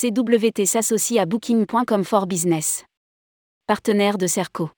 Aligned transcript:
CWT 0.00 0.64
s'associe 0.64 1.18
à 1.18 1.26
Booking.com 1.26 2.04
for 2.04 2.28
Business. 2.28 2.84
Partenaire 3.66 4.16
de 4.16 4.28
Cerco. 4.28 4.70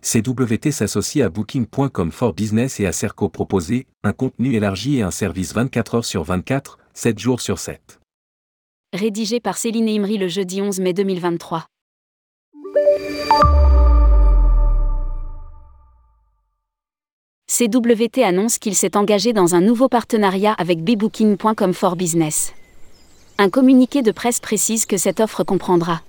CWT 0.00 0.70
s'associe 0.70 1.24
à 1.24 1.28
Booking.com 1.28 2.12
for 2.12 2.34
Business 2.34 2.78
et 2.78 2.86
à 2.86 2.92
Cerco 2.92 3.28
proposer 3.28 3.88
un 4.04 4.12
contenu 4.12 4.54
élargi 4.54 4.98
et 4.98 5.02
un 5.02 5.10
service 5.10 5.52
24 5.54 5.94
heures 5.96 6.04
sur 6.04 6.22
24, 6.22 6.78
7 6.94 7.18
jours 7.18 7.40
sur 7.40 7.58
7. 7.58 7.98
Rédigé 8.92 9.40
par 9.40 9.58
Céline 9.58 9.88
Imri 9.88 10.18
le 10.18 10.28
jeudi 10.28 10.62
11 10.62 10.78
mai 10.78 10.92
2023. 10.92 11.66
CWT 17.48 18.22
annonce 18.22 18.60
qu'il 18.60 18.76
s'est 18.76 18.96
engagé 18.96 19.32
dans 19.32 19.56
un 19.56 19.60
nouveau 19.60 19.88
partenariat 19.88 20.52
avec 20.52 20.84
bbooking.com 20.84 21.74
for 21.74 21.96
Business. 21.96 22.54
Un 23.40 23.50
communiqué 23.50 24.02
de 24.02 24.10
presse 24.10 24.40
précise 24.40 24.84
que 24.84 24.96
cette 24.96 25.20
offre 25.20 25.44
comprendra 25.44 26.00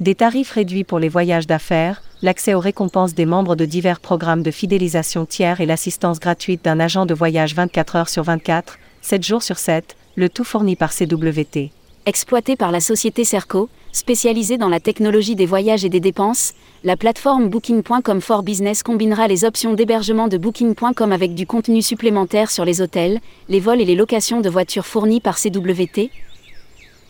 des 0.00 0.14
tarifs 0.14 0.52
réduits 0.52 0.84
pour 0.84 0.98
les 0.98 1.10
voyages 1.10 1.46
d'affaires, 1.46 2.02
l'accès 2.22 2.54
aux 2.54 2.60
récompenses 2.60 3.14
des 3.14 3.26
membres 3.26 3.54
de 3.54 3.66
divers 3.66 4.00
programmes 4.00 4.42
de 4.42 4.50
fidélisation 4.50 5.26
tiers 5.26 5.60
et 5.60 5.66
l'assistance 5.66 6.20
gratuite 6.20 6.64
d'un 6.64 6.80
agent 6.80 7.04
de 7.04 7.12
voyage 7.12 7.54
24 7.54 7.96
heures 7.96 8.08
sur 8.08 8.22
24, 8.22 8.78
7 9.02 9.22
jours 9.22 9.42
sur 9.42 9.58
7, 9.58 9.94
le 10.14 10.30
tout 10.30 10.44
fourni 10.44 10.74
par 10.74 10.94
CWT. 10.94 11.70
Exploité 12.06 12.56
par 12.56 12.70
la 12.70 12.80
société 12.80 13.24
Serco, 13.24 13.68
spécialisée 13.92 14.56
dans 14.56 14.70
la 14.70 14.80
technologie 14.80 15.34
des 15.34 15.44
voyages 15.44 15.84
et 15.84 15.90
des 15.90 16.00
dépenses, 16.00 16.54
la 16.84 16.96
plateforme 16.96 17.48
Booking.com 17.48 18.20
for 18.22 18.42
Business 18.42 18.82
combinera 18.82 19.28
les 19.28 19.44
options 19.44 19.74
d'hébergement 19.74 20.28
de 20.28 20.38
Booking.com 20.38 21.12
avec 21.12 21.34
du 21.34 21.44
contenu 21.44 21.82
supplémentaire 21.82 22.50
sur 22.50 22.64
les 22.64 22.80
hôtels, 22.80 23.20
les 23.50 23.60
vols 23.60 23.82
et 23.82 23.84
les 23.84 23.96
locations 23.96 24.40
de 24.40 24.48
voitures 24.48 24.86
fournies 24.86 25.20
par 25.20 25.38
CWT, 25.38 26.10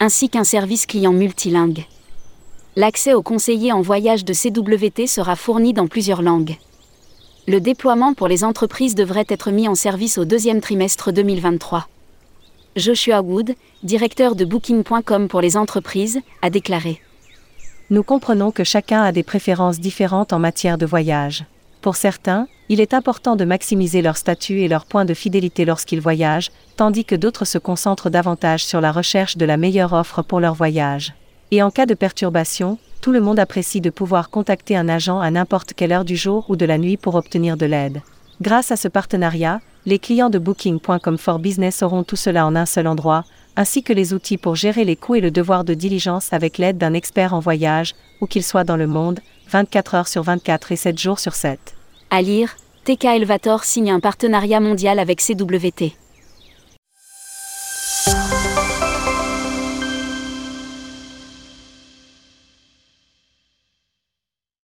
ainsi 0.01 0.29
qu'un 0.29 0.45
service 0.45 0.87
client 0.87 1.13
multilingue. 1.13 1.85
L'accès 2.77 3.15
aux 3.15 3.23
conseillers 3.23 3.73
en 3.73 3.81
voyage 3.81 4.25
de 4.25 4.33
CWT 4.33 5.07
sera 5.07 5.35
fourni 5.35 5.73
dans 5.73 5.89
plusieurs 5.89 6.23
langues. 6.23 6.57
Le 7.49 7.61
déploiement 7.61 8.15
pour 8.15 8.29
les 8.29 8.45
entreprises 8.45 8.95
devrait 8.95 9.27
être 9.29 9.51
mis 9.51 9.69
en 9.69 9.75
service 9.75 10.19
au 10.19 10.25
deuxième 10.25 10.61
trimestre 10.61 11.13
2023. 11.13 11.89
Joshua 12.77 13.23
Wood, 13.23 13.55
directeur 13.83 14.37
de 14.37 14.45
Booking.com 14.45 15.29
pour 15.29 15.41
les 15.41 15.57
entreprises, 15.57 16.21
a 16.43 16.51
déclaré 16.51 17.01
Nous 17.91 18.03
comprenons 18.03 18.53
que 18.53 18.65
chacun 18.65 19.03
a 19.03 19.13
des 19.13 19.23
préférences 19.25 19.81
différentes 19.81 20.33
en 20.33 20.39
matière 20.39 20.79
de 20.79 20.87
voyage. 20.87 21.45
Pour 21.81 21.97
certains, 21.97 22.49
il 22.69 22.81
est 22.81 22.93
important 22.93 23.37
de 23.37 23.45
maximiser 23.45 24.03
leur 24.03 24.17
statut 24.17 24.61
et 24.61 24.69
leur 24.69 24.85
point 24.85 25.05
de 25.05 25.15
fidélité 25.15 25.65
lorsqu'ils 25.65 26.01
voyagent, 26.01 26.51
tandis 26.77 27.05
que 27.05 27.15
d'autres 27.15 27.45
se 27.45 27.59
concentrent 27.59 28.11
davantage 28.11 28.65
sur 28.65 28.81
la 28.81 28.93
recherche 28.93 29.37
de 29.37 29.47
la 29.47 29.57
meilleure 29.57 29.93
offre 29.93 30.23
pour 30.23 30.41
leur 30.41 30.55
voyage. 30.55 31.15
Et 31.51 31.63
en 31.63 31.71
cas 31.71 31.87
de 31.87 31.95
perturbation, 31.95 32.79
tout 33.01 33.13
le 33.13 33.21
monde 33.21 33.39
apprécie 33.39 33.81
de 33.81 33.91
pouvoir 33.91 34.29
contacter 34.29 34.77
un 34.77 34.89
agent 34.89 35.21
à 35.21 35.31
n'importe 35.31 35.73
quelle 35.73 35.93
heure 35.93 36.05
du 36.05 36.17
jour 36.17 36.45
ou 36.49 36.57
de 36.57 36.67
la 36.67 36.79
nuit 36.79 36.97
pour 36.97 37.15
obtenir 37.15 37.57
de 37.57 37.65
l'aide. 37.65 38.03
Grâce 38.41 38.71
à 38.71 38.77
ce 38.77 38.89
partenariat, 38.89 39.61
les 39.87 39.99
clients 39.99 40.31
de 40.31 40.39
Booking.com 40.39 41.17
for 41.17 41.39
Business 41.39 41.83
auront 41.83 42.05
tout 42.05 42.17
cela 42.17 42.45
en 42.45 42.55
un 42.55 42.67
seul 42.67 42.87
endroit, 42.87 43.25
ainsi 43.57 43.83
que 43.83 43.93
les 43.93 44.13
outils 44.13 44.37
pour 44.37 44.55
gérer 44.55 44.85
les 44.85 44.97
coûts 44.97 45.15
et 45.15 45.21
le 45.21 45.31
devoir 45.31 45.65
de 45.65 45.75
diligence 45.75 46.33
avec 46.33 46.59
l'aide 46.59 46.79
d'un 46.79 46.93
expert 46.93 47.35
en 47.35 47.41
voyage, 47.41 47.95
où 48.21 48.27
qu'il 48.27 48.45
soit 48.45 48.65
dans 48.65 48.77
le 48.77 48.87
monde, 48.87 49.21
24 49.51 49.95
heures 49.95 50.09
sur 50.09 50.23
24 50.23 50.73
et 50.73 50.77
7 50.77 50.99
jours 50.99 51.19
sur 51.19 51.35
7. 51.35 51.59
À 52.11 52.23
lire, 52.23 52.57
TK 52.85 53.05
Elvator 53.05 53.65
signe 53.65 53.91
un 53.91 54.01
partenariat 54.01 54.61
mondial 54.61 54.99
avec 54.99 55.21
CWT. 55.21 55.93